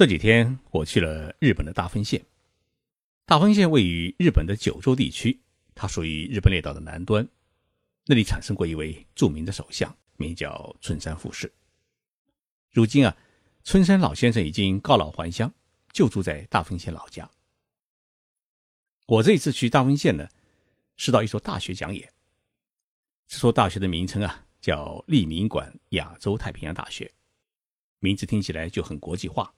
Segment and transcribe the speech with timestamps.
[0.00, 2.24] 这几天我去了日本的大分县。
[3.26, 5.38] 大分县位于日本的九州地区，
[5.74, 7.28] 它属于日本列岛的南端。
[8.06, 11.52] 那里产生过一位著名的首相，名叫春山富士。
[12.70, 13.14] 如今啊，
[13.62, 15.52] 春山老先生已经告老还乡，
[15.92, 17.30] 就住在大分县老家。
[19.06, 20.26] 我这一次去大分县呢，
[20.96, 22.10] 是到一所大学讲演。
[23.28, 27.12] 这所大学的名称啊，叫立民馆亚洲太平洋大学，
[27.98, 29.52] 名字听起来就很国际化。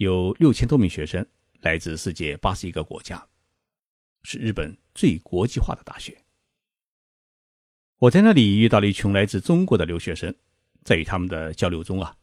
[0.00, 1.26] 有六千多名学生，
[1.60, 3.22] 来自世界八十一个国家，
[4.22, 6.16] 是日本最国际化的大学。
[7.98, 10.34] 我在那里遇到了一群来自中国的留学生，
[10.84, 12.16] 在与他们的交流中啊，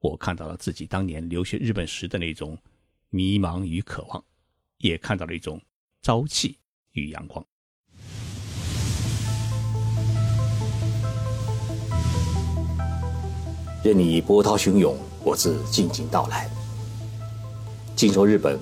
[0.00, 2.54] 我看到了自己当年留学日本时的那种
[3.08, 4.22] 迷茫与渴望，
[4.76, 5.58] 也看到了一种
[6.02, 6.58] 朝气
[6.90, 7.42] 与阳光。
[13.82, 14.94] 任你波涛汹涌，
[15.24, 16.46] 我自静静到来。
[18.02, 18.58] 静说日本，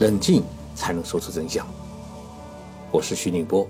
[0.00, 0.44] 冷静
[0.74, 1.66] 才能说出真相。
[2.92, 3.66] 我是徐宁波，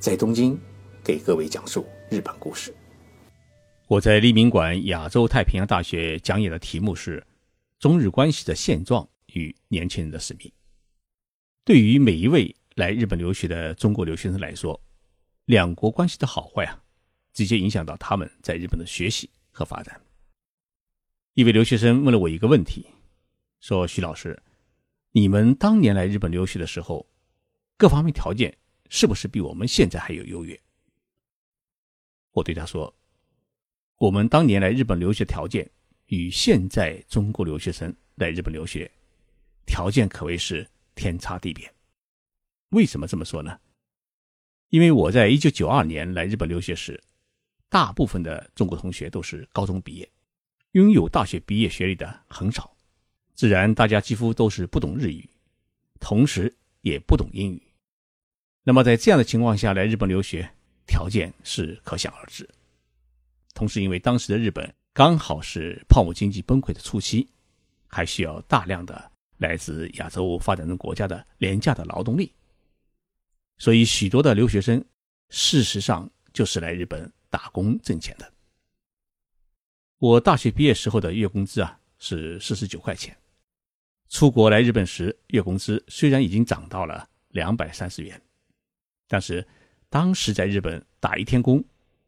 [0.00, 0.58] 在东京
[1.04, 2.74] 给各位讲述日本故事。
[3.86, 7.24] 我在立民馆亚洲太平洋大学讲演的题目是
[7.78, 10.50] “中日关系的现状与年轻人的使命”。
[11.64, 14.80] 对于每一位来日本留学的中国留学生来说，
[15.44, 16.82] 两国关系的好坏啊，
[17.32, 19.30] 直接影响到他们在日本的学习。
[19.52, 20.00] 和发展。
[21.34, 22.86] 一位留学生问了我一个问题，
[23.66, 24.40] 说：“徐老师，
[25.10, 27.04] 你们当年来日本留学的时候，
[27.76, 28.56] 各方面条件
[28.88, 30.56] 是不是比我们现在还有优越？”
[32.30, 32.94] 我对他说
[33.98, 35.68] ：“我们当年来日本留学条件
[36.06, 38.88] 与现在中国留学生来日本留学
[39.66, 41.68] 条件可谓是天差地别。
[42.68, 43.58] 为什么这么说呢？
[44.68, 47.02] 因为我在一九九二年来日本留学时。”
[47.68, 50.08] 大部分的中国同学都是高中毕业，
[50.70, 52.75] 拥有大学毕业学历的很少，
[53.36, 55.28] 自然大家几乎都是不懂日语，
[56.00, 57.62] 同时也不懂英语。
[58.64, 60.50] 那么在这样的情况下来日本留学，
[60.86, 62.48] 条件是可想而知。
[63.54, 67.28] 同时，因为当时的日本刚好是泡沫经济崩溃的初期，
[67.86, 72.32] 还需要大量的来自亚洲发展中国家的廉价的劳动力，
[73.58, 74.84] 所以许多的留学生
[75.28, 77.12] 事实上就是来日本。
[77.28, 78.32] 打工挣钱的。
[79.98, 83.14] 我大学毕业时候的月工资啊是四十九块钱，
[84.08, 88.20] 出国来日本时月工资虽然已经涨到了两百三十元，
[89.08, 89.46] 但是
[89.88, 91.62] 当时在日本打一天工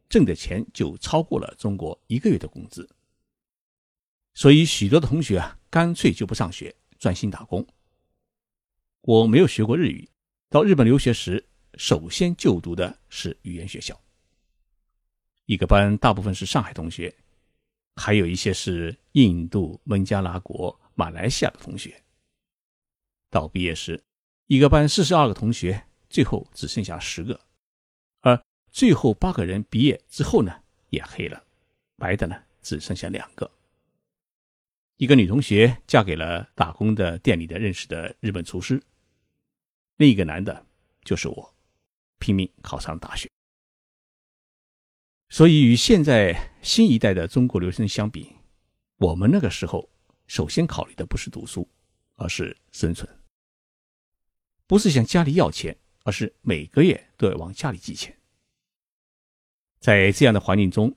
[0.07, 2.89] 挣的钱就超过了中国一个月的工资，
[4.33, 7.65] 所以许多的同学啊干脆就不上学，专心打工。
[9.01, 10.09] 我没有学过日语，
[10.49, 11.45] 到日本留学时
[11.75, 13.99] 首先就读的是语言学校。
[15.45, 17.13] 一个班大部分是上海同学，
[17.95, 22.03] 还有一些是印度、孟加拉国、马来西亚的同学。
[23.29, 24.03] 到毕业时，
[24.47, 27.39] 一个班四十二个同学，最后只剩下十个，
[28.19, 31.41] 而最后八个人毕业之后呢，也黑了，
[31.95, 33.49] 白的呢只剩下两个。
[34.97, 38.83] 一个女同学嫁给了打工的店里的认识的日本厨师，
[39.95, 40.65] 另一个男的
[41.05, 41.55] 就是我，
[42.17, 43.29] 拼命考上大学。
[45.29, 48.35] 所以，与现在新一代的中国留学生相比，
[48.97, 49.89] 我们那个时候
[50.29, 51.67] 首先考虑的不是读书，
[52.15, 53.09] 而是生存。
[54.67, 58.15] 不是向家里要钱，而是每个月都要往家里寄钱。
[59.79, 60.95] 在这样的环境中，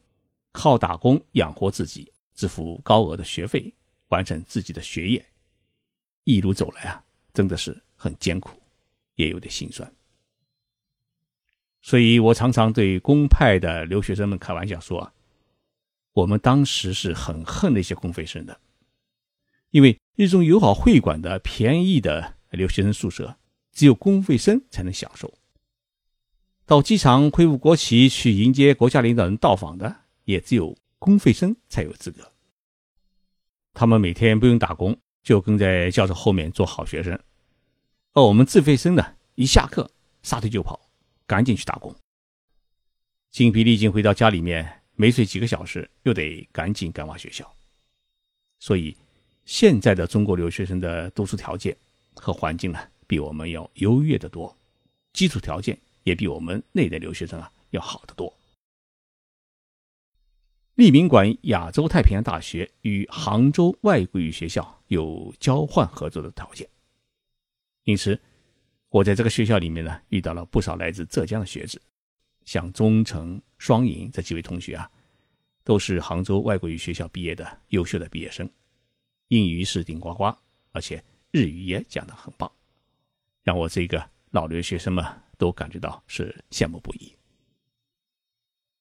[0.53, 3.75] 靠打工养活自己，支付高额的学费，
[4.09, 5.25] 完成自己的学业，
[6.25, 8.61] 一路走来啊，真的是很艰苦，
[9.15, 9.91] 也有点心酸。
[11.81, 15.15] 所以我常常对公派的留学生们开玩笑说：“啊
[16.13, 18.61] 我们当时是很恨那些公费生的，
[19.73, 23.37] 因为一种友好会馆的便宜的留学生宿舍，
[23.73, 25.35] 只有公费生才能享受。
[26.65, 32.33] 到机场挥舞国旗去迎接国家领导人到访的，也只有公费生才有资格。
[33.75, 37.19] 他们每天不用打工，就跟在教授后面做好学生，
[38.13, 39.91] 而我们自费生呢，一下课
[40.23, 40.81] 撒腿就跑。”
[41.25, 41.95] 赶紧去打工，
[43.31, 47.51] 精疲力尽回到家里面，没睡几个小时，又得赶紧赶往学校。
[48.59, 48.95] 所以，
[49.45, 51.77] 现在的中国留学生的读书条件
[52.15, 54.57] 和环境呢，比我们要优越的多，
[55.13, 58.33] 基础条件也比我们内地留学生啊要好得多。
[60.75, 66.69] 立民馆亚洲太平洋大学与杭州外国语学校有交换合作的条件，
[67.85, 68.21] 因此。
[68.89, 71.81] 我在这个学校里面呢，遇到了不少来自浙江的学子，
[72.45, 74.91] 像钟诚、双赢这几位同学啊，
[75.65, 78.47] 都是杭州外国语学校毕业的优秀的毕业生，
[79.33, 80.31] 英语是顶呱呱，
[80.73, 82.53] 而且日语也讲得很棒，
[83.43, 85.03] 让我这个老留学生们
[85.39, 87.11] 都感觉到是羡慕不已。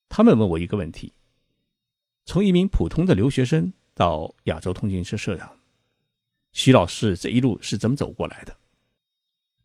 [0.10, 1.14] 他们问我一个问题：
[2.26, 5.58] 从一名普通的留学生到亚洲通讯社社长，
[6.52, 8.54] 徐老师这一路是怎么走过来的？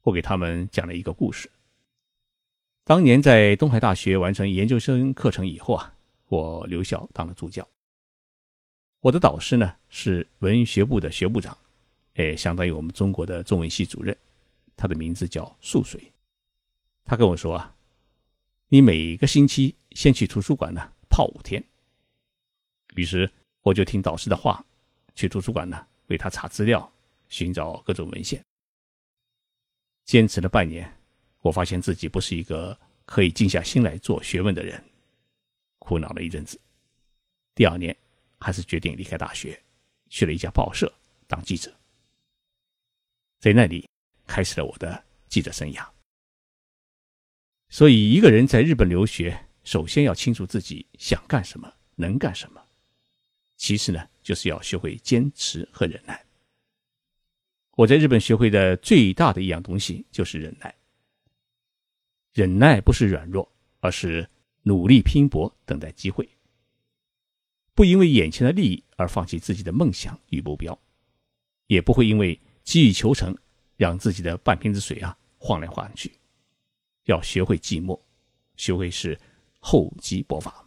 [0.03, 1.50] 我给他们讲了一个故事。
[2.85, 5.93] 当年在东海大学完成研究生课程以后啊，
[6.29, 7.69] 我留校当了助教。
[9.06, 11.56] 我的导师呢是文学部的学部长，
[12.14, 14.17] 哎，相当于我们中国的中文系主任，
[14.76, 16.12] 他的名字叫素水。
[17.05, 17.73] 他跟我说啊，
[18.67, 21.62] 你每个星期先去图书馆呢泡五天。
[22.97, 23.31] 于是
[23.62, 24.67] 我就听导师的话，
[25.14, 26.93] 去图书馆呢为他查资料，
[27.29, 28.44] 寻找各种文献。
[30.05, 30.93] 坚持了半年。
[31.43, 34.82] 我发现自己不是一个可以静下心来做学问的人，
[35.79, 36.61] 苦恼了一阵子。
[37.55, 37.97] 第二年，
[38.38, 39.62] 还是决定离开大学，
[40.09, 40.93] 去了一家报社
[41.27, 41.75] 当记者。
[43.38, 43.88] 在那里，
[44.27, 45.87] 开始了我的记者生涯。
[47.69, 52.62] 所以，一个人在日本留学，首先要清楚自己想干什么，能干什么。
[53.56, 56.25] 其次呢，就是要学会坚持和忍耐。
[57.73, 60.75] 我在日本学会的最大的一样东西就是忍耐。
[62.32, 63.50] 忍耐不是软弱，
[63.81, 64.29] 而是
[64.62, 66.29] 努力拼搏，等待机会。
[67.76, 70.76] 不因为眼前的利益而放弃自己的梦想与目标，
[71.69, 73.37] 也不会因为急于求成，
[73.76, 76.11] 让自己的半瓶子水啊晃来晃去。
[77.05, 78.00] 要学会寂寞，
[78.56, 79.17] 学会是
[79.61, 80.67] 厚积薄发。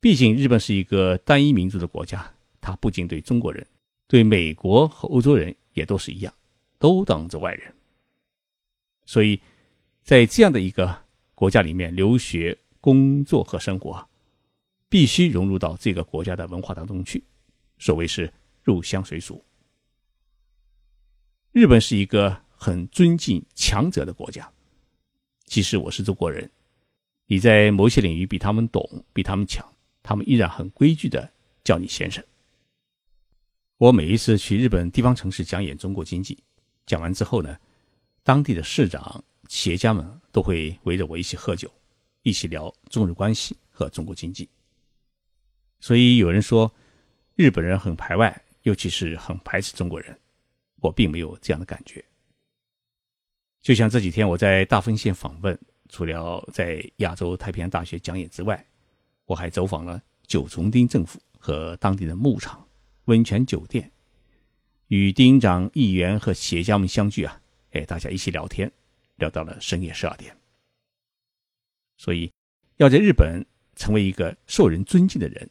[0.00, 3.66] 毕竟日本是一个单一民族的国家，它不仅对中国人，
[4.06, 6.32] 对美国和欧洲人也都是一样，
[6.78, 7.74] 都当着外人。
[9.04, 9.38] 所以。
[10.04, 11.04] 在这样的一个
[11.34, 14.07] 国家里面留学、工作和生活，
[14.88, 17.22] 必须融入到这个国家的文化当中去。
[17.78, 18.32] 所谓是
[18.62, 19.44] 入乡随俗。
[21.52, 24.50] 日本是一个很尊敬强者的国家，
[25.44, 26.50] 即使我是中国人，
[27.26, 29.64] 你在某些领域比他们懂、比他们强，
[30.02, 31.32] 他们依然很规矩的
[31.62, 32.24] 叫你先生。
[33.76, 36.38] 我每一次去日本地方城市讲演中国经济，
[36.86, 37.56] 讲完之后呢，
[38.22, 39.24] 当地的市长。
[39.46, 41.72] 企业家们都会围着我一起喝酒，
[42.20, 44.46] 一起聊中日关系和中国经济。
[45.80, 46.72] 所以有人说
[47.36, 50.18] 日本人很排外，尤其是很排斥中国人。
[50.80, 52.04] 我并没有这样的感觉。
[53.60, 55.58] 就像这几天我在大分县访问，
[55.88, 58.64] 除了在亚洲太平洋大学讲演之外，
[59.24, 62.66] 我还走访了九重町政府和当地的牧场、
[63.06, 63.90] 温泉酒店，
[64.86, 67.40] 与町长、议员和企业家们相聚啊，
[67.72, 68.70] 哎，大家一起聊天。
[69.16, 70.32] 聊到了深夜十二点，
[71.96, 72.32] 所以
[72.76, 75.50] 要在日本成为一个受人尊敬的人，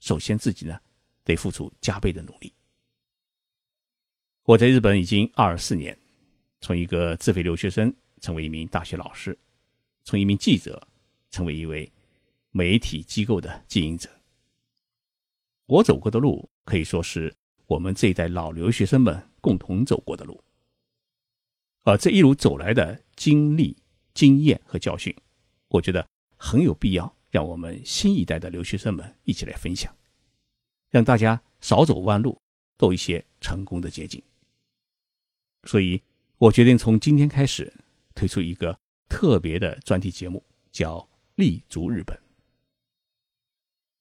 [0.00, 0.80] 首先自己呢
[1.22, 2.52] 得付出加倍的努力。
[4.44, 5.96] 我在日本已经二十四年，
[6.60, 9.38] 从一个自费留学生成为一名大学老师，
[10.02, 10.88] 从一名记者
[11.30, 11.90] 成为一位
[12.50, 14.10] 媒体机构的经营者。
[15.66, 17.32] 我走过的路可以说是
[17.66, 20.42] 我们这一代老留学生们共同走过的路。
[21.82, 23.76] 而这一路走来的经历、
[24.12, 25.14] 经验和教训，
[25.68, 26.06] 我觉得
[26.36, 29.94] 很有必要让我们新一代的留学生们一起来分享，
[30.90, 32.40] 让大家少走弯路，
[32.76, 34.22] 走一些成功的捷径。
[35.64, 36.02] 所以，
[36.38, 37.72] 我决定从今天开始
[38.14, 40.98] 推出一个特别的专题节目，叫
[41.36, 42.16] 《立足日本》。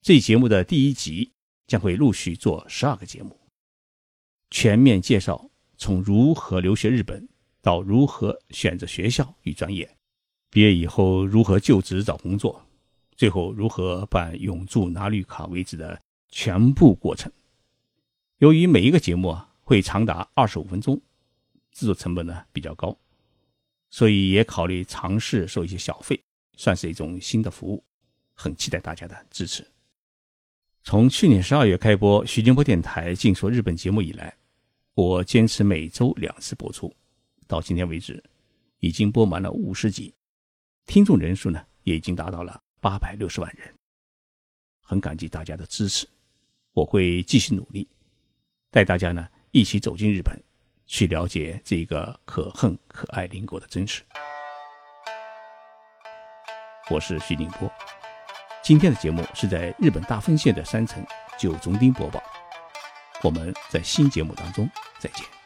[0.01, 1.31] 这节目的第一集
[1.67, 3.39] 将会陆续做十二个节目，
[4.49, 7.27] 全面介绍从如何留学日本。
[7.61, 9.97] 到如何选择学校与专业，
[10.49, 12.65] 毕业以后如何就职找工作，
[13.19, 17.29] 最后如何办永驻拿绿卡为止的全部过程。
[18.37, 20.95] 由于每一个节目啊会长达二十五分钟，
[21.73, 22.97] 制作成本呢比较高，
[23.89, 26.17] 所以也考虑尝试收一些小费，
[26.55, 27.83] 算是一种新的服务。
[28.33, 29.67] 很期待大家的支持。
[30.83, 34.33] 从去年十二月开播徐金波电台《静说日本》节目以来，
[34.93, 36.95] 我坚持每周两次播出。
[37.47, 38.23] 到今天为止，
[38.79, 40.13] 已经播满了五十集，
[40.85, 43.73] 听众人数呢也已经达到了八百六十万人。
[44.81, 46.07] 很感激大家的支持，
[46.73, 47.87] 我会继续努力，
[48.71, 50.35] 带大家呢一起走进日本，
[50.87, 54.03] 去了解这个可恨可爱邻国的真实。
[56.89, 57.71] 我是徐宁波，
[58.63, 61.05] 今天的节目是在日本大分县的山城
[61.37, 62.19] 九重町播报。
[63.21, 64.67] 我们在新节目当中
[64.97, 65.38] 再见。